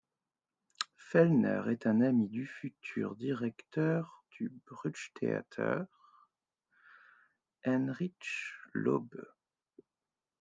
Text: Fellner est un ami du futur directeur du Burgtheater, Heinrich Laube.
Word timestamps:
Fellner 0.97 1.61
est 1.69 1.85
un 1.85 2.01
ami 2.01 2.27
du 2.27 2.47
futur 2.47 3.15
directeur 3.15 4.25
du 4.31 4.51
Burgtheater, 4.65 5.85
Heinrich 7.63 8.51
Laube. 8.73 9.23